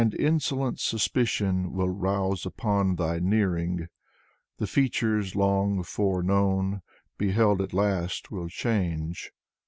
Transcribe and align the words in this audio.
And 0.01 0.15
insolent 0.15 0.79
suspicion 0.79 1.73
will 1.73 1.91
rouse 1.91 2.43
upon 2.43 2.95
Thy 2.95 3.19
nearing. 3.19 3.87
The 4.57 4.65
features 4.65 5.35
long 5.35 5.83
foreknown, 5.83 6.81
beheld 7.19 7.61
at 7.61 7.71
last, 7.71 8.31
will 8.31 8.49
change. 8.49 9.31